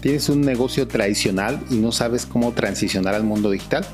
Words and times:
¿Tienes 0.00 0.28
un 0.28 0.42
negocio 0.42 0.86
tradicional 0.86 1.60
y 1.70 1.74
no 1.74 1.90
sabes 1.90 2.24
cómo 2.24 2.52
transicionar 2.52 3.14
al 3.14 3.24
mundo 3.24 3.50
digital? 3.50 3.84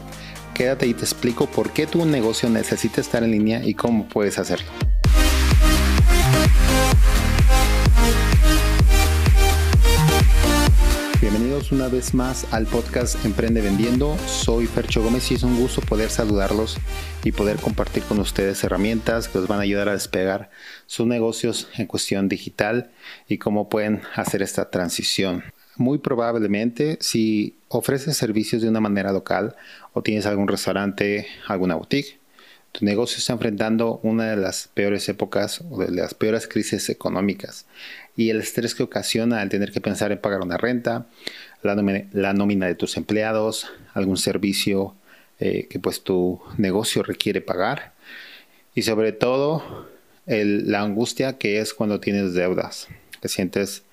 Quédate 0.52 0.86
y 0.86 0.92
te 0.92 1.00
explico 1.00 1.46
por 1.46 1.72
qué 1.72 1.86
tu 1.86 2.04
negocio 2.04 2.50
necesita 2.50 3.00
estar 3.00 3.24
en 3.24 3.30
línea 3.30 3.64
y 3.64 3.72
cómo 3.72 4.06
puedes 4.06 4.38
hacerlo. 4.38 4.66
Bienvenidos 11.22 11.72
una 11.72 11.88
vez 11.88 12.12
más 12.12 12.52
al 12.52 12.66
podcast 12.66 13.24
Emprende 13.24 13.62
Vendiendo. 13.62 14.18
Soy 14.26 14.66
Fercho 14.66 15.02
Gómez 15.02 15.30
y 15.30 15.36
es 15.36 15.42
un 15.42 15.58
gusto 15.58 15.80
poder 15.80 16.10
saludarlos 16.10 16.76
y 17.24 17.32
poder 17.32 17.56
compartir 17.56 18.02
con 18.02 18.18
ustedes 18.18 18.62
herramientas 18.62 19.28
que 19.28 19.38
os 19.38 19.48
van 19.48 19.60
a 19.60 19.62
ayudar 19.62 19.88
a 19.88 19.92
despegar 19.92 20.50
sus 20.84 21.06
negocios 21.06 21.68
en 21.78 21.86
cuestión 21.86 22.28
digital 22.28 22.90
y 23.26 23.38
cómo 23.38 23.70
pueden 23.70 24.02
hacer 24.14 24.42
esta 24.42 24.70
transición 24.70 25.42
muy 25.76 25.98
probablemente 25.98 26.98
si 27.00 27.56
ofreces 27.68 28.16
servicios 28.16 28.62
de 28.62 28.68
una 28.68 28.80
manera 28.80 29.12
local 29.12 29.56
o 29.92 30.02
tienes 30.02 30.26
algún 30.26 30.48
restaurante, 30.48 31.26
alguna 31.46 31.74
boutique, 31.74 32.18
tu 32.72 32.84
negocio 32.84 33.18
está 33.18 33.32
enfrentando 33.32 34.00
una 34.02 34.30
de 34.30 34.36
las 34.36 34.68
peores 34.74 35.08
épocas 35.08 35.62
o 35.70 35.78
de 35.78 35.92
las 35.92 36.14
peores 36.14 36.48
crisis 36.48 36.88
económicas. 36.88 37.66
Y 38.16 38.30
el 38.30 38.40
estrés 38.40 38.74
que 38.74 38.82
ocasiona 38.82 39.40
al 39.40 39.48
tener 39.48 39.70
que 39.70 39.80
pensar 39.80 40.10
en 40.10 40.18
pagar 40.18 40.40
una 40.40 40.56
renta, 40.56 41.06
la, 41.62 42.32
nómina, 42.32 42.66
de 42.66 42.74
tus 42.74 42.96
empleados, 42.96 43.68
algún 43.94 44.16
servicio 44.16 44.94
eh, 45.38 45.68
que 45.70 45.78
pues 45.78 46.02
tu 46.02 46.40
negocio 46.58 47.04
requiere 47.04 47.40
pagar. 47.40 47.92
Y 48.74 48.82
sobre 48.82 49.12
todo 49.12 49.88
la 50.26 50.80
angustia 50.80 51.38
que 51.38 51.60
es 51.60 51.74
cuando 51.74 52.00
tienes 52.00 52.34
deudas, 52.34 52.88
que 53.20 53.28
sientes 53.28 53.84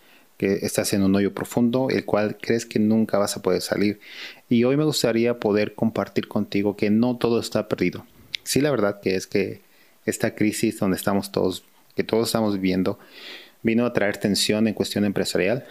que 0.41 0.65
estás 0.65 0.91
en 0.93 1.03
un 1.03 1.13
hoyo 1.13 1.35
profundo, 1.35 1.89
el 1.91 2.03
cual 2.03 2.35
crees 2.41 2.65
que 2.65 2.79
nunca 2.79 3.19
vas 3.19 3.37
a 3.37 3.43
poder 3.43 3.61
salir. 3.61 3.99
Y 4.49 4.63
hoy 4.63 4.75
me 4.75 4.83
gustaría 4.83 5.39
poder 5.39 5.75
compartir 5.75 6.27
contigo 6.27 6.75
que 6.75 6.89
no 6.89 7.15
todo 7.15 7.39
está 7.39 7.69
perdido. 7.69 8.07
Sí, 8.41 8.59
la 8.59 8.71
verdad 8.71 9.01
que 9.01 9.15
es 9.15 9.27
que 9.27 9.61
esta 10.07 10.33
crisis 10.33 10.79
donde 10.79 10.97
estamos 10.97 11.31
todos, 11.31 11.63
que 11.95 12.03
todos 12.03 12.29
estamos 12.29 12.55
viviendo, 12.55 12.97
vino 13.61 13.85
a 13.85 13.93
traer 13.93 14.17
tensión 14.17 14.67
en 14.67 14.73
cuestión 14.73 15.05
empresarial, 15.05 15.63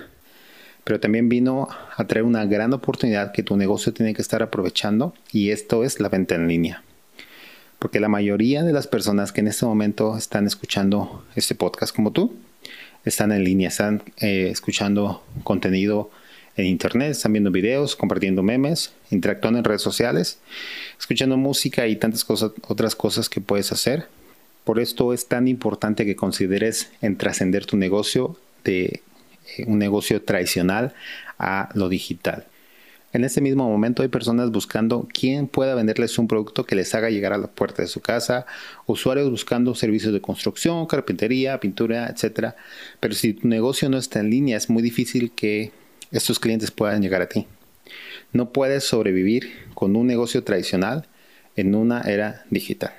pero 0.85 1.01
también 1.01 1.29
vino 1.29 1.67
a 1.97 2.07
traer 2.07 2.25
una 2.25 2.47
gran 2.47 2.73
oportunidad 2.73 3.33
que 3.33 3.43
tu 3.43 3.57
negocio 3.57 3.93
tiene 3.93 4.15
que 4.15 4.23
estar 4.23 4.41
aprovechando 4.41 5.15
y 5.33 5.51
esto 5.51 5.83
es 5.83 5.99
la 5.99 6.09
venta 6.09 6.37
en 6.37 6.47
línea. 6.47 6.85
Porque 7.81 7.99
la 7.99 8.09
mayoría 8.09 8.63
de 8.63 8.73
las 8.73 8.87
personas 8.87 9.33
que 9.33 9.41
en 9.41 9.49
este 9.49 9.67
momento 9.67 10.17
están 10.17 10.47
escuchando 10.47 11.25
este 11.35 11.57
podcast 11.57 11.93
como 11.93 12.13
tú, 12.13 12.37
están 13.05 13.33
en 13.33 13.45
línea, 13.45 13.69
están 13.69 14.03
eh, 14.19 14.49
escuchando 14.51 15.23
contenido 15.43 16.11
en 16.57 16.67
internet, 16.67 17.13
están 17.13 17.33
viendo 17.33 17.51
videos, 17.51 17.97
compartiendo 17.97 18.43
memes, 18.43 18.93
interactuando 19.11 19.59
en 19.59 19.65
redes 19.65 19.83
sociales, 19.83 20.39
escuchando 20.99 21.37
música 21.37 21.87
y 21.87 21.97
tantas 21.97 22.25
cosas, 22.25 22.53
otras 22.69 22.95
cosas 22.95 23.29
que 23.29 23.41
puedes 23.41 23.73
hacer. 23.73 24.09
Por 24.65 24.79
esto 24.79 25.13
es 25.13 25.27
tan 25.27 25.49
importante 25.49 26.05
que 26.05 26.17
consideres 26.17 26.91
en 27.01 27.17
trascender 27.17 27.67
tu 27.67 27.77
negocio 27.77 28.37
de 28.65 29.03
eh, 29.57 29.65
un 29.67 29.79
negocio 29.79 30.23
tradicional 30.23 30.95
a 31.39 31.71
lo 31.75 31.89
digital. 31.89 32.47
En 33.13 33.25
este 33.25 33.41
mismo 33.41 33.69
momento 33.69 34.03
hay 34.03 34.09
personas 34.09 34.53
buscando 34.53 35.09
quién 35.13 35.49
pueda 35.49 35.75
venderles 35.75 36.17
un 36.19 36.29
producto 36.29 36.65
que 36.65 36.77
les 36.77 36.95
haga 36.95 37.11
llegar 37.11 37.33
a 37.33 37.39
la 37.39 37.49
puerta 37.49 37.83
de 37.83 37.89
su 37.89 38.01
casa, 38.01 38.47
usuarios 38.87 39.29
buscando 39.29 39.75
servicios 39.75 40.13
de 40.13 40.21
construcción, 40.21 40.87
carpintería, 40.87 41.59
pintura, 41.59 42.07
etc. 42.07 42.55
Pero 43.01 43.15
si 43.15 43.33
tu 43.33 43.49
negocio 43.49 43.89
no 43.89 43.99
está 43.99 44.21
en 44.21 44.31
línea, 44.31 44.57
es 44.57 44.71
muy 44.71 44.81
difícil 44.81 45.33
que 45.33 45.73
estos 46.13 46.39
clientes 46.39 46.71
puedan 46.71 47.03
llegar 47.03 47.21
a 47.21 47.29
ti. 47.29 47.49
No 48.33 48.53
puedes 48.53 48.85
sobrevivir 48.85 49.55
con 49.75 49.97
un 49.97 50.07
negocio 50.07 50.45
tradicional 50.45 51.09
en 51.57 51.75
una 51.75 52.03
era 52.03 52.45
digital. 52.51 52.93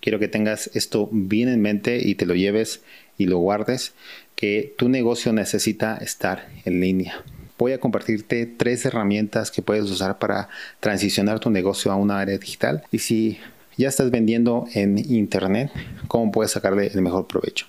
Quiero 0.00 0.18
que 0.18 0.28
tengas 0.28 0.70
esto 0.74 1.08
bien 1.10 1.48
en 1.48 1.62
mente 1.62 2.06
y 2.06 2.16
te 2.16 2.26
lo 2.26 2.34
lleves 2.34 2.82
y 3.16 3.24
lo 3.24 3.38
guardes, 3.38 3.94
que 4.36 4.74
tu 4.76 4.90
negocio 4.90 5.32
necesita 5.32 5.96
estar 5.96 6.48
en 6.66 6.80
línea 6.80 7.24
voy 7.62 7.72
a 7.72 7.78
compartirte 7.78 8.44
tres 8.46 8.84
herramientas 8.86 9.52
que 9.52 9.62
puedes 9.62 9.88
usar 9.88 10.18
para 10.18 10.48
transicionar 10.80 11.38
tu 11.38 11.48
negocio 11.48 11.92
a 11.92 11.96
una 11.96 12.18
área 12.18 12.36
digital. 12.36 12.82
Y 12.90 12.98
si 12.98 13.38
ya 13.76 13.88
estás 13.88 14.10
vendiendo 14.10 14.66
en 14.74 14.98
internet, 14.98 15.70
cómo 16.08 16.32
puedes 16.32 16.50
sacarle 16.50 16.88
el 16.88 17.02
mejor 17.02 17.28
provecho. 17.28 17.66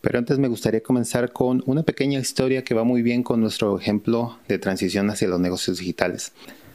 Pero 0.00 0.18
antes 0.18 0.40
me 0.40 0.48
gustaría 0.48 0.82
comenzar 0.82 1.32
con 1.32 1.62
una 1.66 1.84
pequeña 1.84 2.18
historia 2.18 2.64
que 2.64 2.74
va 2.74 2.82
muy 2.82 3.02
bien 3.02 3.22
con 3.22 3.40
nuestro 3.40 3.78
ejemplo 3.78 4.40
de 4.48 4.58
transición 4.58 5.08
hacia 5.10 5.28
los 5.28 5.38
negocios 5.38 5.78
digitales. 5.78 6.32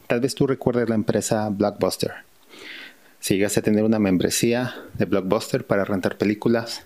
Tal 0.07 0.21
vez 0.21 0.33
tú 0.33 0.47
recuerdes 0.47 0.87
la 0.87 0.95
empresa 0.95 1.49
Blockbuster. 1.49 2.13
Si 3.19 3.35
llegas 3.35 3.57
a 3.57 3.63
tener 3.63 3.83
una 3.83 3.99
membresía 3.99 4.75
de 4.93 5.03
Blockbuster 5.03 5.65
para 5.65 5.83
rentar 5.83 6.17
películas, 6.17 6.83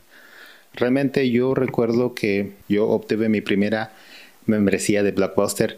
realmente 0.73 1.29
yo 1.29 1.53
recuerdo 1.53 2.15
que 2.15 2.53
yo 2.67 2.87
obtuve 2.87 3.29
mi 3.29 3.41
primera 3.41 3.91
membresía 4.45 5.03
de 5.03 5.11
Blockbuster 5.11 5.77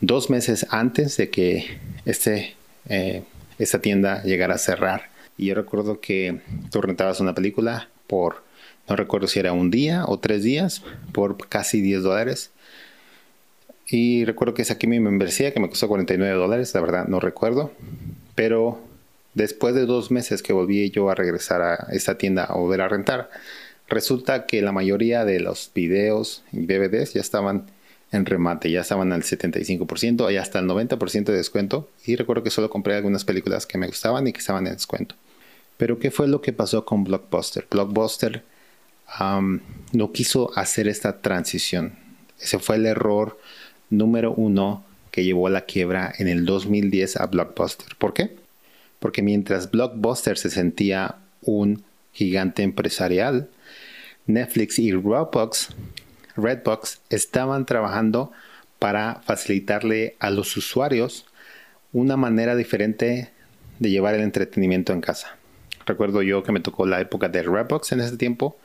dos 0.00 0.30
meses 0.30 0.66
antes 0.70 1.16
de 1.16 1.30
que 1.30 1.78
este, 2.04 2.54
eh, 2.88 3.22
esta 3.58 3.80
tienda 3.80 4.22
llegara 4.22 4.54
a 4.54 4.58
cerrar. 4.58 5.10
Y 5.36 5.46
yo 5.46 5.54
recuerdo 5.54 6.00
que 6.00 6.40
tú 6.70 6.80
rentabas 6.80 7.20
una 7.20 7.34
película 7.34 7.88
por, 8.06 8.42
no 8.88 8.96
recuerdo 8.96 9.26
si 9.26 9.40
era 9.40 9.52
un 9.52 9.70
día 9.70 10.04
o 10.06 10.18
tres 10.18 10.42
días, 10.42 10.82
por 11.12 11.36
casi 11.48 11.80
10 11.80 12.02
dólares. 12.02 12.50
Y 13.86 14.24
recuerdo 14.24 14.54
que 14.54 14.64
saqué 14.64 14.86
mi 14.86 15.00
membresía 15.00 15.52
que 15.52 15.60
me 15.60 15.68
costó 15.68 15.88
49 15.88 16.34
dólares, 16.36 16.74
la 16.74 16.80
verdad 16.80 17.06
no 17.06 17.20
recuerdo. 17.20 17.72
Pero 18.34 18.80
después 19.34 19.74
de 19.74 19.86
dos 19.86 20.10
meses 20.10 20.42
que 20.42 20.52
volví 20.52 20.90
yo 20.90 21.10
a 21.10 21.14
regresar 21.14 21.62
a 21.62 21.88
esta 21.92 22.16
tienda 22.16 22.44
a 22.44 22.54
volver 22.54 22.80
a 22.80 22.88
rentar, 22.88 23.30
resulta 23.88 24.46
que 24.46 24.62
la 24.62 24.72
mayoría 24.72 25.24
de 25.24 25.40
los 25.40 25.70
videos 25.74 26.42
y 26.52 26.66
DVDs 26.66 27.14
ya 27.14 27.20
estaban 27.20 27.66
en 28.14 28.26
remate. 28.26 28.70
Ya 28.70 28.80
estaban 28.80 29.12
al 29.12 29.22
75% 29.22 30.32
y 30.32 30.36
hasta 30.36 30.58
el 30.58 30.66
90% 30.66 31.24
de 31.24 31.36
descuento. 31.36 31.90
Y 32.06 32.16
recuerdo 32.16 32.42
que 32.42 32.50
solo 32.50 32.70
compré 32.70 32.94
algunas 32.94 33.24
películas 33.24 33.66
que 33.66 33.78
me 33.78 33.86
gustaban 33.86 34.26
y 34.26 34.32
que 34.32 34.38
estaban 34.38 34.66
en 34.66 34.72
descuento. 34.74 35.14
Pero 35.76 35.98
¿qué 35.98 36.10
fue 36.10 36.28
lo 36.28 36.40
que 36.40 36.52
pasó 36.52 36.84
con 36.84 37.04
Blockbuster? 37.04 37.66
Blockbuster 37.70 38.44
no 39.92 40.12
quiso 40.12 40.56
hacer 40.56 40.88
esta 40.88 41.20
transición. 41.20 41.94
Ese 42.40 42.58
fue 42.58 42.76
el 42.76 42.86
error 42.86 43.38
número 43.90 44.32
uno 44.32 44.84
que 45.10 45.24
llevó 45.24 45.46
a 45.46 45.50
la 45.50 45.66
quiebra 45.66 46.12
en 46.18 46.28
el 46.28 46.44
2010 46.46 47.16
a 47.16 47.26
Blockbuster. 47.26 47.96
¿Por 47.98 48.14
qué? 48.14 48.36
Porque 48.98 49.22
mientras 49.22 49.70
Blockbuster 49.70 50.38
se 50.38 50.50
sentía 50.50 51.16
un 51.42 51.84
gigante 52.12 52.62
empresarial, 52.62 53.48
Netflix 54.26 54.78
y 54.78 54.92
Roblox 54.92 55.68
Redbox 56.36 57.00
estaban 57.10 57.66
trabajando 57.66 58.32
para 58.78 59.22
facilitarle 59.24 60.16
a 60.18 60.30
los 60.30 60.56
usuarios 60.56 61.26
una 61.92 62.16
manera 62.16 62.56
diferente 62.56 63.30
de 63.78 63.90
llevar 63.90 64.14
el 64.14 64.22
entretenimiento 64.22 64.92
en 64.92 65.00
casa. 65.00 65.36
Recuerdo 65.86 66.22
yo 66.22 66.42
que 66.42 66.52
me 66.52 66.60
tocó 66.60 66.86
la 66.86 67.00
época 67.00 67.28
de 67.28 67.42
Redbox 67.42 67.92
en 67.92 68.00
ese 68.00 68.16
tiempo, 68.16 68.56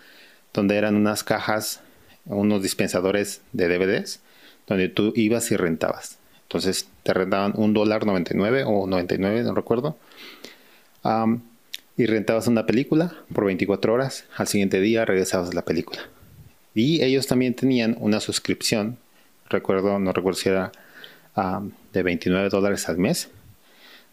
donde 0.53 0.78
eran 0.78 0.96
unas 0.96 1.24
cajas, 1.24 1.81
unos 2.25 2.62
dispensadores 2.62 3.41
de 3.53 3.68
DVDs, 3.68 4.22
donde 4.68 4.90
tú 4.90 5.13
ibas 5.16 5.51
y 5.51 5.57
rentabas. 5.57 6.18
Entonces 6.44 6.88
te 7.03 7.13
rentaban 7.13 7.53
un 7.56 7.74
dólar 7.74 8.06
99 8.06 8.63
o 8.66 8.88
99, 8.88 9.44
no 9.44 9.53
recuerdo. 9.53 9.97
y 11.97 12.06
rentabas 12.06 12.47
una 12.47 12.66
película 12.66 13.13
por 13.34 13.46
24 13.46 13.94
horas. 13.94 14.25
Al 14.38 14.47
siguiente 14.47 14.80
día 14.80 15.06
regresabas 15.06 15.51
a 15.51 15.53
la 15.53 15.66
película. 15.66 16.01
Y 16.74 17.03
ellos 17.03 17.28
también 17.28 17.56
tenían 17.56 17.97
una 18.00 18.19
suscripción, 18.19 18.97
recuerdo, 19.50 20.00
no 20.00 20.13
recuerdo 20.13 20.40
si 20.40 20.50
era 20.50 20.72
de 21.94 22.04
29 22.04 22.50
dólares 22.50 22.89
al 22.89 22.98
mes, 22.98 23.30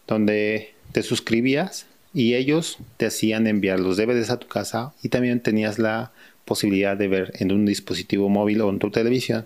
donde 0.07 0.73
te 0.91 1.03
suscribías 1.03 1.85
y 2.13 2.35
ellos 2.35 2.77
te 2.97 3.07
hacían 3.07 3.47
enviar 3.47 3.79
los 3.79 3.97
DVDs 3.97 4.29
a 4.29 4.39
tu 4.39 4.47
casa 4.47 4.93
y 5.03 5.09
también 5.09 5.41
tenías 5.41 5.77
la 5.77 6.11
posibilidad 6.45 6.95
de 6.95 7.07
ver 7.07 7.33
en 7.35 7.51
un 7.51 7.65
dispositivo 7.65 8.29
móvil 8.29 8.61
o 8.61 8.69
en 8.69 8.79
tu 8.79 8.89
televisión 8.89 9.45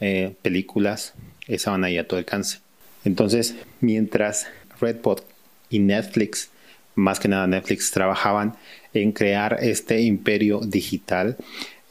eh, 0.00 0.34
películas 0.40 1.12
estaban 1.46 1.84
ahí 1.84 1.98
a 1.98 2.08
tu 2.08 2.16
alcance. 2.16 2.60
Entonces, 3.04 3.54
mientras 3.80 4.46
Redbot 4.80 5.24
y 5.68 5.78
Netflix, 5.78 6.50
más 6.94 7.20
que 7.20 7.28
nada 7.28 7.46
Netflix, 7.46 7.90
trabajaban 7.90 8.56
en 8.94 9.12
crear 9.12 9.58
este 9.60 10.00
imperio 10.00 10.60
digital, 10.60 11.36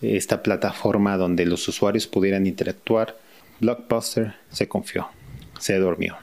esta 0.02 0.44
plataforma 0.44 1.18
donde 1.18 1.46
los 1.46 1.68
usuarios 1.68 2.08
pudieran 2.08 2.48
interactuar, 2.48 3.18
Blockbuster 3.60 4.36
se 4.52 4.68
confió, 4.68 5.10
se 5.60 5.78
durmió. 5.78 6.18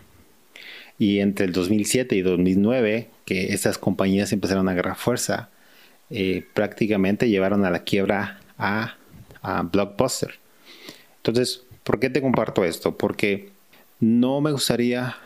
Y 0.99 1.21
entre 1.21 1.47
el 1.47 1.53
2007 1.53 2.17
y 2.17 2.23
2009, 2.23 3.11
que 3.27 3.53
estas 3.53 3.77
compañías 3.77 4.33
empezaron 4.33 4.69
a 4.69 4.73
agarrar 4.73 4.97
fuerza, 4.97 5.51
eh, 6.09 6.47
prácticamente 6.55 7.29
llevaron 7.29 7.65
a 7.65 7.71
la 7.71 7.85
quiebra 7.85 8.41
a, 8.57 8.97
a 9.43 9.63
Blockbuster. 9.63 10.37
Entonces, 11.19 11.67
¿Por 11.87 12.01
qué 12.01 12.11
te 12.11 12.21
comparto 12.21 12.65
esto? 12.65 12.99
Porque 12.99 13.51
no 14.01 14.41
me 14.41 14.51
gustaría 14.51 15.17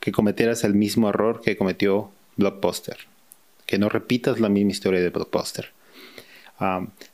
que 0.00 0.12
cometieras 0.12 0.64
el 0.64 0.74
mismo 0.74 1.08
error 1.08 1.40
que 1.40 1.56
cometió 1.56 2.10
Blockbuster, 2.36 2.98
que 3.64 3.78
no 3.78 3.88
repitas 3.88 4.38
la 4.38 4.50
misma 4.50 4.72
historia 4.72 5.00
de 5.00 5.08
Blockbuster. 5.08 5.70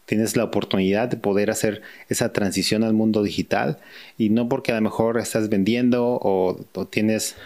Tienes 0.06 0.37
la 0.37 0.45
oportunidad 0.45 1.09
de 1.09 1.17
poder 1.17 1.50
hacer 1.50 1.83
esa 2.09 2.33
transición 2.33 2.85
al 2.85 2.93
mundo 2.93 3.23
digital 3.23 3.79
y 4.17 4.31
no 4.31 4.49
porque 4.49 4.73
a 4.73 4.77
lo 4.77 4.83
mejor 4.83 5.19
estás 5.19 5.49
vendiendo 5.49 6.19
o, 6.23 6.61
tienes 6.91 7.37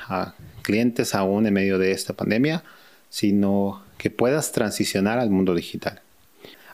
clientes 0.62 1.14
aún 1.14 1.46
en 1.46 1.54
medio 1.54 1.78
de 1.78 1.92
esta 1.92 2.14
pandemia, 2.14 2.64
sino 3.10 3.82
que 3.98 4.10
puedas 4.10 4.52
transicionar 4.52 5.18
al 5.18 5.30
mundo 5.30 5.54
digital. 5.54 6.00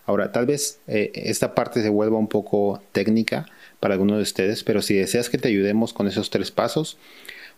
Ahora, 0.07 0.33
tal 0.33 0.47
vez 0.47 0.79
eh, 0.87 1.11
esta 1.15 1.55
parte 1.55 1.83
se 1.83 1.91
vuelva 1.91 2.17
un 2.17 2.29
poco 2.29 2.83
técnica 2.93 3.47
para 3.81 3.95
alguno 3.95 4.17
de 4.17 4.23
ustedes, 4.23 4.65
pero 4.65 4.81
si 4.81 4.95
deseas 4.95 5.29
que 5.29 5.37
te 5.37 5.49
ayudemos 5.49 5.93
con 5.93 6.07
esos 6.07 6.31
tres 6.31 6.51
pasos, 6.51 6.97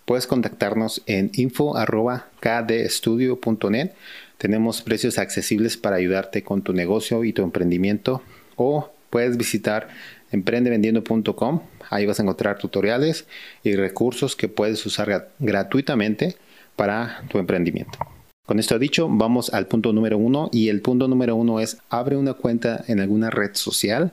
puedes 0.04 0.26
contactarnos 0.26 1.02
en 1.06 1.30
info.kdstudio.net. 1.34 3.92
Tenemos 4.40 4.80
precios 4.80 5.18
accesibles 5.18 5.76
para 5.76 5.96
ayudarte 5.96 6.42
con 6.42 6.62
tu 6.62 6.72
negocio 6.72 7.24
y 7.24 7.34
tu 7.34 7.42
emprendimiento 7.42 8.22
o 8.56 8.90
puedes 9.10 9.36
visitar 9.36 9.88
emprendevendiendo.com. 10.32 11.60
Ahí 11.90 12.06
vas 12.06 12.20
a 12.20 12.22
encontrar 12.22 12.56
tutoriales 12.56 13.26
y 13.62 13.76
recursos 13.76 14.36
que 14.36 14.48
puedes 14.48 14.86
usar 14.86 15.28
gratuitamente 15.38 16.36
para 16.74 17.22
tu 17.28 17.38
emprendimiento. 17.38 17.98
Con 18.46 18.58
esto 18.58 18.78
dicho, 18.78 19.10
vamos 19.10 19.52
al 19.52 19.66
punto 19.66 19.92
número 19.92 20.16
uno 20.16 20.48
y 20.54 20.70
el 20.70 20.80
punto 20.80 21.06
número 21.06 21.36
uno 21.36 21.60
es 21.60 21.76
abre 21.90 22.16
una 22.16 22.32
cuenta 22.32 22.82
en 22.88 23.00
alguna 23.00 23.28
red 23.28 23.50
social 23.52 24.10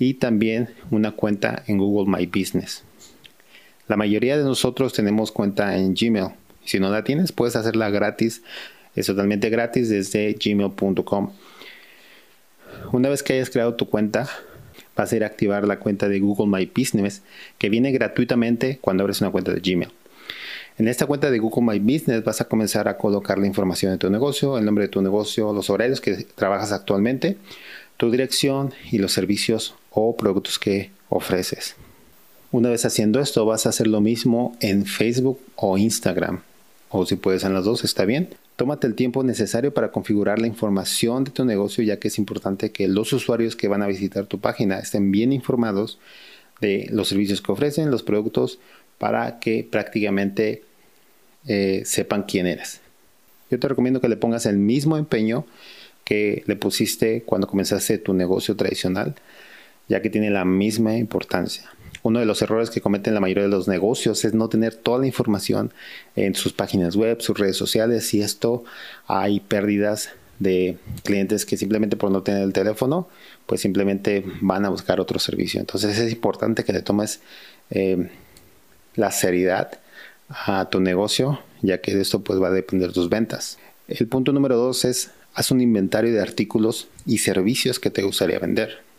y 0.00 0.14
también 0.14 0.70
una 0.90 1.12
cuenta 1.12 1.62
en 1.68 1.78
Google 1.78 2.10
My 2.10 2.26
Business. 2.26 2.82
La 3.86 3.96
mayoría 3.96 4.36
de 4.36 4.42
nosotros 4.42 4.92
tenemos 4.94 5.30
cuenta 5.30 5.76
en 5.76 5.94
Gmail. 5.94 6.30
Si 6.64 6.80
no 6.80 6.90
la 6.90 7.04
tienes, 7.04 7.30
puedes 7.30 7.54
hacerla 7.54 7.88
gratis. 7.90 8.42
Es 9.00 9.06
totalmente 9.06 9.48
gratis 9.48 9.88
desde 9.88 10.34
gmail.com. 10.34 11.32
Una 12.92 13.08
vez 13.08 13.22
que 13.22 13.32
hayas 13.32 13.48
creado 13.48 13.74
tu 13.74 13.88
cuenta, 13.88 14.28
vas 14.94 15.10
a 15.10 15.16
ir 15.16 15.24
a 15.24 15.26
activar 15.26 15.66
la 15.66 15.78
cuenta 15.78 16.06
de 16.06 16.20
Google 16.20 16.46
My 16.46 16.66
Business 16.66 17.22
que 17.56 17.70
viene 17.70 17.92
gratuitamente 17.92 18.78
cuando 18.80 19.02
abres 19.02 19.22
una 19.22 19.30
cuenta 19.30 19.52
de 19.52 19.60
Gmail. 19.60 19.90
En 20.76 20.86
esta 20.86 21.06
cuenta 21.06 21.30
de 21.30 21.38
Google 21.38 21.62
My 21.62 21.78
Business 21.78 22.22
vas 22.24 22.42
a 22.42 22.44
comenzar 22.44 22.88
a 22.88 22.98
colocar 22.98 23.38
la 23.38 23.46
información 23.46 23.92
de 23.92 23.98
tu 23.98 24.10
negocio, 24.10 24.58
el 24.58 24.66
nombre 24.66 24.84
de 24.84 24.88
tu 24.88 25.00
negocio, 25.00 25.52
los 25.54 25.70
horarios 25.70 26.02
que 26.02 26.26
trabajas 26.34 26.72
actualmente, 26.72 27.38
tu 27.96 28.10
dirección 28.10 28.74
y 28.90 28.98
los 28.98 29.12
servicios 29.12 29.74
o 29.90 30.14
productos 30.14 30.58
que 30.58 30.90
ofreces. 31.08 31.74
Una 32.52 32.68
vez 32.68 32.84
haciendo 32.84 33.20
esto, 33.20 33.46
vas 33.46 33.64
a 33.64 33.70
hacer 33.70 33.86
lo 33.86 34.02
mismo 34.02 34.56
en 34.60 34.84
Facebook 34.84 35.40
o 35.56 35.78
Instagram. 35.78 36.42
O 36.90 37.06
si 37.06 37.16
puedes 37.16 37.44
en 37.44 37.54
las 37.54 37.64
dos, 37.64 37.84
está 37.84 38.04
bien. 38.04 38.28
Tómate 38.56 38.86
el 38.86 38.94
tiempo 38.94 39.22
necesario 39.22 39.72
para 39.72 39.90
configurar 39.90 40.38
la 40.38 40.46
información 40.46 41.24
de 41.24 41.30
tu 41.30 41.44
negocio, 41.44 41.82
ya 41.82 41.98
que 41.98 42.08
es 42.08 42.18
importante 42.18 42.72
que 42.72 42.88
los 42.88 43.12
usuarios 43.12 43.56
que 43.56 43.68
van 43.68 43.82
a 43.82 43.86
visitar 43.86 44.26
tu 44.26 44.38
página 44.38 44.78
estén 44.78 45.10
bien 45.10 45.32
informados 45.32 45.98
de 46.60 46.86
los 46.90 47.08
servicios 47.08 47.40
que 47.40 47.52
ofrecen, 47.52 47.90
los 47.90 48.02
productos, 48.02 48.58
para 48.98 49.38
que 49.40 49.66
prácticamente 49.68 50.62
eh, 51.46 51.82
sepan 51.86 52.24
quién 52.24 52.46
eres. 52.46 52.80
Yo 53.50 53.58
te 53.58 53.66
recomiendo 53.66 54.00
que 54.00 54.08
le 54.08 54.16
pongas 54.16 54.46
el 54.46 54.58
mismo 54.58 54.96
empeño 54.98 55.46
que 56.04 56.42
le 56.46 56.56
pusiste 56.56 57.22
cuando 57.22 57.46
comenzaste 57.46 57.98
tu 57.98 58.14
negocio 58.14 58.56
tradicional, 58.56 59.14
ya 59.88 60.02
que 60.02 60.10
tiene 60.10 60.30
la 60.30 60.44
misma 60.44 60.96
importancia. 60.96 61.70
Uno 62.02 62.20
de 62.20 62.26
los 62.26 62.40
errores 62.42 62.70
que 62.70 62.80
cometen 62.80 63.14
la 63.14 63.20
mayoría 63.20 63.44
de 63.44 63.50
los 63.50 63.68
negocios 63.68 64.24
es 64.24 64.34
no 64.34 64.48
tener 64.48 64.74
toda 64.74 65.00
la 65.00 65.06
información 65.06 65.72
en 66.16 66.34
sus 66.34 66.52
páginas 66.52 66.96
web, 66.96 67.20
sus 67.20 67.38
redes 67.38 67.56
sociales, 67.56 68.12
y 68.14 68.22
esto 68.22 68.64
hay 69.06 69.40
pérdidas 69.40 70.10
de 70.38 70.78
clientes 71.04 71.44
que 71.44 71.56
simplemente 71.56 71.96
por 71.96 72.10
no 72.10 72.22
tener 72.22 72.42
el 72.42 72.52
teléfono, 72.52 73.08
pues 73.46 73.60
simplemente 73.60 74.24
van 74.40 74.64
a 74.64 74.70
buscar 74.70 74.98
otro 74.98 75.18
servicio. 75.18 75.60
Entonces 75.60 75.98
es 75.98 76.10
importante 76.10 76.64
que 76.64 76.72
le 76.72 76.82
tomes 76.82 77.20
eh, 77.70 78.08
la 78.96 79.10
seriedad 79.10 79.78
a 80.28 80.68
tu 80.70 80.80
negocio, 80.80 81.40
ya 81.60 81.80
que 81.80 81.94
de 81.94 82.02
esto 82.02 82.20
pues 82.20 82.40
va 82.40 82.48
a 82.48 82.52
depender 82.52 82.92
tus 82.92 83.10
ventas. 83.10 83.58
El 83.86 84.08
punto 84.08 84.32
número 84.32 84.56
dos 84.56 84.84
es 84.84 85.10
haz 85.34 85.50
un 85.50 85.60
inventario 85.60 86.12
de 86.12 86.20
artículos 86.20 86.88
y 87.06 87.18
servicios 87.18 87.78
que 87.78 87.90
te 87.90 88.02
gustaría 88.02 88.38
vender. 88.38 88.89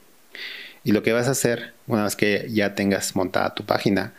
Y 0.84 0.92
lo 0.92 1.04
que 1.04 1.14
vas 1.14 1.28
a 1.28 1.32
hacer 1.32 1.74
una 1.88 2.04
vez 2.04 2.16
que 2.16 2.48
ya 2.52 2.76
tengas 2.76 3.16
montada 3.16 3.54
tu 3.54 3.66
página, 3.66 4.14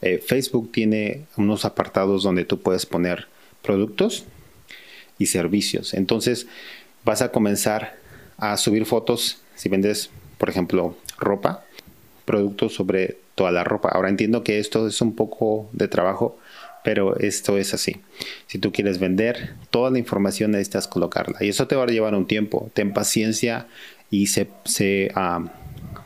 eh, 0.00 0.18
Facebook 0.18 0.72
tiene 0.72 1.26
unos 1.36 1.64
apartados 1.64 2.22
donde 2.22 2.44
tú 2.44 2.60
puedes 2.60 2.86
poner 2.86 3.28
productos 3.62 4.24
y 5.18 5.26
servicios. 5.26 5.94
Entonces 5.94 6.46
vas 7.04 7.22
a 7.22 7.30
comenzar 7.30 7.96
a 8.38 8.56
subir 8.56 8.86
fotos 8.86 9.42
si 9.54 9.68
vendes, 9.68 10.10
por 10.38 10.48
ejemplo, 10.48 10.96
ropa, 11.18 11.64
productos 12.24 12.74
sobre 12.74 13.18
toda 13.34 13.52
la 13.52 13.64
ropa. 13.64 13.90
Ahora 13.90 14.08
entiendo 14.08 14.42
que 14.42 14.58
esto 14.58 14.86
es 14.86 15.00
un 15.00 15.14
poco 15.14 15.68
de 15.72 15.88
trabajo 15.88 16.38
pero 16.82 17.18
esto 17.18 17.58
es 17.58 17.74
así. 17.74 17.96
Si 18.46 18.58
tú 18.58 18.72
quieres 18.72 18.98
vender, 18.98 19.54
toda 19.70 19.90
la 19.90 19.98
información 19.98 20.52
necesitas 20.52 20.88
colocarla. 20.88 21.38
Y 21.40 21.48
eso 21.48 21.66
te 21.66 21.76
va 21.76 21.84
a 21.84 21.86
llevar 21.86 22.14
un 22.14 22.26
tiempo. 22.26 22.70
Ten 22.74 22.92
paciencia 22.92 23.66
y 24.10 24.28
sé, 24.28 24.48
ah, 25.14 25.44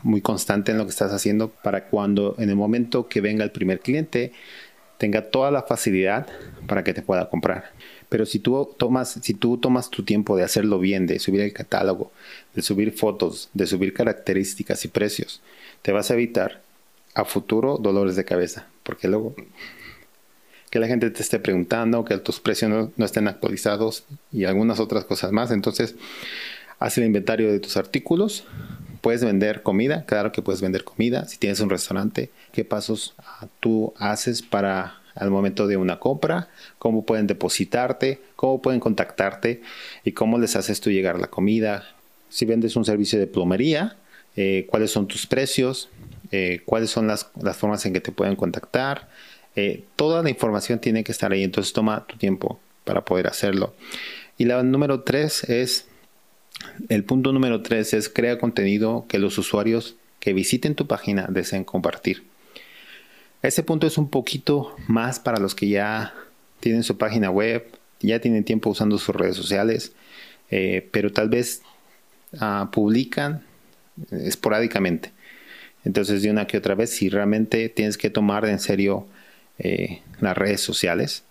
muy 0.05 0.21
constante 0.21 0.71
en 0.71 0.77
lo 0.77 0.85
que 0.85 0.91
estás 0.91 1.11
haciendo 1.11 1.49
para 1.49 1.85
cuando 1.85 2.35
en 2.37 2.49
el 2.49 2.55
momento 2.55 3.07
que 3.07 3.21
venga 3.21 3.43
el 3.43 3.51
primer 3.51 3.79
cliente 3.79 4.31
tenga 4.99 5.23
toda 5.23 5.49
la 5.51 5.63
facilidad 5.63 6.27
para 6.67 6.83
que 6.83 6.93
te 6.93 7.01
pueda 7.01 7.29
comprar. 7.29 7.71
Pero 8.07 8.25
si 8.25 8.39
tú 8.39 8.69
tomas, 8.77 9.19
si 9.21 9.33
tú 9.33 9.57
tomas 9.57 9.89
tu 9.89 10.03
tiempo 10.03 10.37
de 10.37 10.43
hacerlo 10.43 10.79
bien, 10.79 11.07
de 11.07 11.19
subir 11.19 11.41
el 11.41 11.53
catálogo, 11.53 12.11
de 12.53 12.61
subir 12.61 12.93
fotos, 12.93 13.49
de 13.53 13.65
subir 13.65 13.93
características 13.93 14.85
y 14.85 14.89
precios, 14.89 15.41
te 15.81 15.91
vas 15.91 16.11
a 16.11 16.13
evitar 16.13 16.61
a 17.15 17.25
futuro 17.25 17.77
dolores 17.77 18.15
de 18.15 18.25
cabeza, 18.25 18.67
porque 18.83 19.07
luego 19.07 19.35
que 20.69 20.79
la 20.79 20.87
gente 20.87 21.09
te 21.09 21.21
esté 21.23 21.39
preguntando, 21.39 22.05
que 22.05 22.17
tus 22.19 22.39
precios 22.39 22.91
no, 22.95 23.05
estén 23.05 23.27
actualizados 23.27 24.03
y 24.31 24.45
algunas 24.45 24.79
otras 24.79 25.05
cosas 25.05 25.31
más. 25.31 25.49
Entonces, 25.51 25.95
haz 26.79 26.97
el 26.97 27.05
inventario 27.05 27.51
de 27.51 27.59
tus 27.59 27.75
artículos. 27.77 28.45
Puedes 29.05 29.23
vender 29.23 29.61
comida, 29.61 30.03
claro 30.07 30.31
que 30.31 30.41
puedes 30.41 30.61
vender 30.61 30.83
comida. 30.83 31.25
Si 31.25 31.37
tienes 31.37 31.59
un 31.59 31.69
restaurante, 31.69 32.31
¿qué 32.51 32.65
pasos 32.65 33.13
ah, 33.19 33.45
tú 33.59 33.93
haces 33.99 34.41
para 34.41 34.95
al 35.13 35.29
momento 35.29 35.67
de 35.67 35.77
una 35.77 35.99
compra? 35.99 36.47
¿Cómo 36.79 37.05
pueden 37.05 37.27
depositarte? 37.27 38.19
¿Cómo 38.35 38.63
pueden 38.63 38.79
contactarte? 38.79 39.61
¿Y 40.03 40.13
cómo 40.13 40.39
les 40.39 40.55
haces 40.55 40.81
tú 40.81 40.89
llegar 40.89 41.19
la 41.19 41.27
comida? 41.27 41.87
Si 42.29 42.45
vendes 42.47 42.75
un 42.75 42.83
servicio 42.83 43.19
de 43.19 43.27
plomería, 43.27 43.95
eh, 44.35 44.65
¿cuáles 44.71 44.89
son 44.89 45.07
tus 45.07 45.27
precios? 45.27 45.87
Eh, 46.31 46.63
¿Cuáles 46.65 46.89
son 46.89 47.05
las, 47.05 47.29
las 47.39 47.57
formas 47.57 47.85
en 47.85 47.93
que 47.93 48.01
te 48.01 48.11
pueden 48.11 48.35
contactar? 48.35 49.07
Eh, 49.55 49.83
toda 49.95 50.23
la 50.23 50.31
información 50.31 50.79
tiene 50.79 51.03
que 51.03 51.11
estar 51.11 51.31
ahí, 51.31 51.43
entonces 51.43 51.73
toma 51.73 52.07
tu 52.07 52.17
tiempo 52.17 52.59
para 52.83 53.05
poder 53.05 53.27
hacerlo. 53.27 53.75
Y 54.39 54.45
la 54.45 54.63
número 54.63 55.01
tres 55.01 55.43
es, 55.43 55.85
el 56.89 57.03
punto 57.03 57.31
número 57.31 57.61
tres 57.61 57.93
es 57.93 58.09
crea 58.09 58.37
contenido 58.37 59.05
que 59.07 59.19
los 59.19 59.37
usuarios 59.37 59.95
que 60.19 60.33
visiten 60.33 60.75
tu 60.75 60.87
página 60.87 61.27
deseen 61.29 61.63
compartir. 61.63 62.23
Este 63.41 63.63
punto 63.63 63.85
es 63.85 63.97
un 63.97 64.09
poquito 64.09 64.75
más 64.87 65.19
para 65.19 65.39
los 65.39 65.53
que 65.53 65.67
ya 65.67 66.13
tienen 66.59 66.83
su 66.83 66.97
página 66.97 67.29
web, 67.29 67.65
ya 67.99 68.19
tienen 68.19 68.43
tiempo 68.43 68.69
usando 68.69 68.97
sus 68.97 69.15
redes 69.15 69.35
sociales, 69.35 69.93
eh, 70.49 70.87
pero 70.91 71.11
tal 71.11 71.29
vez 71.29 71.61
ah, 72.39 72.69
publican 72.71 73.43
esporádicamente. 74.11 75.11
Entonces, 75.83 76.23
de 76.23 76.31
una 76.31 76.47
que 76.47 76.57
otra 76.57 76.73
vez, 76.73 76.89
si 76.89 77.09
realmente 77.09 77.69
tienes 77.69 77.97
que 77.97 78.09
tomar 78.09 78.45
en 78.45 78.59
serio 78.59 79.07
eh, 79.59 80.01
las 80.19 80.35
redes 80.35 80.61
sociales. 80.61 81.23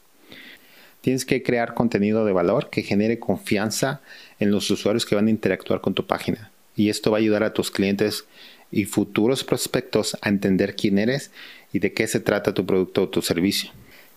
Tienes 1.05 1.27
que 1.27 1.43
crear 1.43 1.75
contenido 1.75 2.25
de 2.25 2.33
valor 2.33 2.71
que 2.71 2.81
genere 2.81 3.19
confianza 3.19 4.01
en 4.41 4.51
los 4.51 4.71
usuarios 4.71 5.05
que 5.05 5.15
van 5.15 5.27
a 5.27 5.31
interactuar 5.31 5.83
con 5.83 5.93
tu 5.93 6.07
página. 6.07 6.51
Y 6.77 6.89
esto 6.89 7.11
va 7.11 7.19
a 7.19 7.21
ayudar 7.21 7.43
a 7.43 7.53
tus 7.53 7.71
clientes 7.71 8.25
y 8.73 8.87
futuros 8.87 9.45
prospectos 9.45 10.17
a 10.23 10.31
entender 10.31 10.77
quién 10.77 10.99
eres 10.99 11.31
y 11.75 11.81
de 11.81 11.93
qué 11.93 12.07
se 12.07 12.21
trata 12.21 12.55
tu 12.55 12.65
producto 12.65 13.03
o 13.03 13.09
tu 13.11 13.21
servicio. 13.21 13.71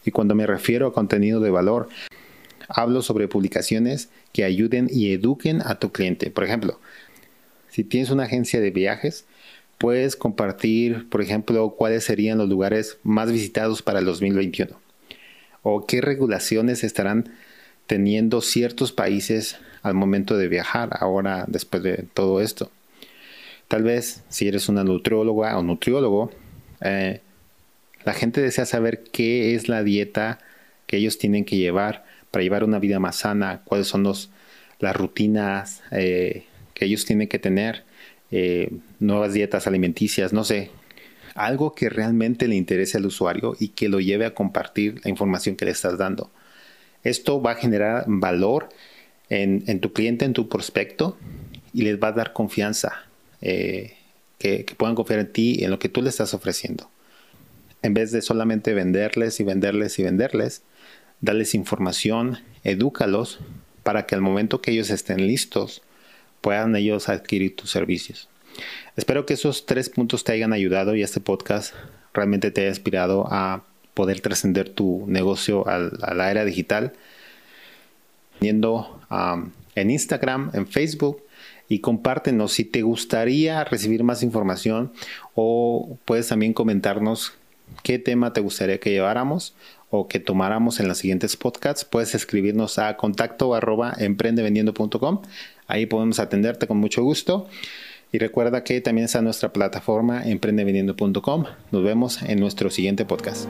Y 0.06 0.12
cuando 0.12 0.34
me 0.34 0.48
refiero 0.48 0.88
a 0.88 0.94
contenido 0.94 1.41
de 1.41 1.50
valor, 1.50 1.89
hablo 2.70 3.01
sobre 3.01 3.27
publicaciones 3.27 4.08
que 4.32 4.46
ayuden 4.46 4.88
y 4.89 5.12
eduquen 5.12 5.62
a 5.65 5.79
tu 5.79 5.91
cliente. 5.91 6.32
Por 6.32 6.46
ejemplo, 6.46 6.79
si 7.67 7.84
tienes 7.84 8.12
una 8.12 8.24
agencia 8.24 8.62
de 8.62 8.72
viajes, 8.72 9.25
puedes 9.77 10.15
compartir, 10.15 11.10
por 11.10 11.22
ejemplo, 11.22 11.75
cuáles 11.77 12.06
serían 12.06 12.38
los 12.38 12.48
lugares 12.48 12.98
más 13.03 13.29
visitados 13.29 13.82
para 13.82 14.00
el 14.00 14.06
2021 14.06 14.87
o 15.69 15.86
qué 15.86 16.01
regulaciones 16.01 16.83
estarán 16.83 17.29
teniendo 17.88 18.41
ciertos 18.41 18.91
países 18.91 19.57
al 19.81 19.93
momento 19.93 20.38
de 20.38 20.47
viajar 20.47 20.97
ahora 21.00 21.45
después 21.47 21.83
de 21.83 22.05
todo 22.13 22.41
esto. 22.41 22.71
Tal 23.67 23.83
vez 23.83 24.24
si 24.29 24.47
eres 24.47 24.69
una 24.69 24.83
nutrióloga 24.83 25.57
o 25.57 25.63
nutriólogo, 25.63 26.31
Eh, 26.81 27.21
la 28.05 28.13
gente 28.13 28.39
desea 28.39 28.65
saber 28.65 29.03
qué 29.12 29.55
es 29.55 29.67
la 29.67 29.81
dieta 29.83 30.38
que 30.86 30.97
ellos 30.97 31.17
tienen 31.17 31.43
que 31.43 31.57
llevar 31.57 32.05
para 32.29 32.43
llevar 32.43 32.63
una 32.63 32.79
vida 32.79 33.00
más 33.00 33.15
sana, 33.17 33.62
cuáles 33.65 33.88
son 33.88 34.03
los, 34.03 34.29
las 34.79 34.95
rutinas 34.95 35.81
eh, 35.91 36.45
que 36.75 36.86
ellos 36.86 37.05
tienen 37.05 37.27
que 37.27 37.39
tener, 37.39 37.83
eh, 38.29 38.69
nuevas 39.00 39.33
dietas 39.33 39.65
alimenticias, 39.65 40.33
no 40.33 40.43
sé, 40.43 40.69
algo 41.38 41.74
que 41.74 41.89
realmente 41.89 42.48
le 42.48 42.56
interese 42.56 42.98
al 42.98 43.06
usuario 43.06 43.56
y 43.60 43.70
que 43.70 43.89
lo 43.89 44.00
lleve 44.00 44.25
a 44.25 44.34
compartir 44.34 45.00
la 45.03 45.10
información 45.10 45.56
que 45.56 45.65
le 45.65 45.72
estás 45.72 45.98
dando. 45.98 46.32
Esto 47.03 47.41
va 47.41 47.51
a 47.51 47.56
generar 47.56 48.06
valor 48.08 48.70
en, 49.29 49.79
tu 49.79 49.94
cliente, 49.94 50.25
en 50.25 50.34
tu 50.34 50.50
prospecto 50.50 51.17
y 51.74 51.84
les 51.84 52.01
va 52.01 52.10
a 52.10 52.13
dar 52.13 52.34
confianza, 52.34 53.06
eh, 53.41 53.94
que, 54.39 54.65
que 54.65 54.75
puedan 54.75 54.96
confiar 54.96 55.20
en 55.20 55.32
ti 55.32 55.58
y 55.60 55.63
en 55.63 55.72
lo 55.72 55.79
que 55.79 55.89
tú 55.89 56.01
le 56.01 56.10
estás 56.10 56.34
ofreciendo. 56.34 56.89
En 57.84 57.94
vez 57.94 58.12
de 58.12 58.22
solamente 58.22 58.74
venderles 58.74 59.39
y 59.39 59.44
venderles 59.44 60.00
y 60.00 60.03
venderles, 60.03 60.63
darles 61.22 61.53
información, 61.53 62.39
edúcalos 62.63 63.39
para 63.84 64.06
que 64.06 64.15
al 64.15 64.22
momento 64.22 64.62
que 64.62 64.72
ellos 64.72 64.89
estén 64.89 65.27
listos 65.27 65.84
puedan 66.41 66.75
ellos 66.75 67.10
adquirir 67.10 67.56
tus 67.56 67.70
servicios. 67.70 68.27
Espero 68.95 69.25
que 69.25 69.33
esos 69.33 69.65
tres 69.65 69.89
puntos 69.89 70.23
te 70.23 70.31
hayan 70.31 70.53
ayudado 70.53 70.95
y 70.95 71.03
este 71.03 71.19
podcast 71.19 71.73
realmente 72.13 72.51
te 72.51 72.61
haya 72.61 72.69
inspirado 72.69 73.27
a 73.29 73.63
poder 73.93 74.21
trascender 74.21 74.69
tu 74.69 75.05
negocio 75.07 75.67
a 75.67 75.79
la 76.13 76.31
era 76.31 76.45
digital. 76.45 76.93
Viendo 78.39 79.01
en 79.75 79.91
Instagram, 79.91 80.51
en 80.53 80.67
Facebook 80.67 81.23
y 81.69 81.79
compártenos 81.79 82.53
si 82.53 82.63
te 82.63 82.81
gustaría 82.81 83.63
recibir 83.63 84.03
más 84.03 84.23
información 84.23 84.91
o 85.35 85.97
puedes 86.05 86.27
también 86.27 86.53
comentarnos 86.53 87.33
qué 87.83 87.99
tema 87.99 88.33
te 88.33 88.41
gustaría 88.41 88.79
que 88.79 88.91
lleváramos 88.91 89.53
o 89.89 90.07
que 90.07 90.19
tomáramos 90.19 90.79
en 90.79 90.87
los 90.87 90.97
siguientes 90.97 91.37
podcasts, 91.37 91.85
puedes 91.85 92.13
escribirnos 92.13 92.77
a 92.77 92.97
contacto 92.97 93.55
arroba. 93.55 93.95
Ahí 95.67 95.85
podemos 95.85 96.19
atenderte 96.19 96.67
con 96.67 96.77
mucho 96.77 97.03
gusto. 97.03 97.47
Y 98.11 98.19
recuerda 98.19 98.63
que 98.63 98.79
también 98.81 99.05
está 99.05 99.21
nuestra 99.21 99.51
plataforma 99.51 100.23
emprendevendiendo.com. 100.23 101.45
Nos 101.71 101.83
vemos 101.83 102.21
en 102.23 102.39
nuestro 102.39 102.69
siguiente 102.69 103.05
podcast. 103.05 103.47